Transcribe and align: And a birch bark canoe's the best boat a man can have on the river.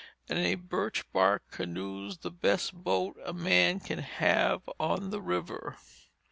And 0.27 0.39
a 0.39 0.55
birch 0.55 1.03
bark 1.11 1.51
canoe's 1.51 2.17
the 2.17 2.31
best 2.31 2.73
boat 2.73 3.17
a 3.23 3.33
man 3.33 3.79
can 3.79 3.99
have 3.99 4.67
on 4.79 5.11
the 5.11 5.21
river. 5.21 5.77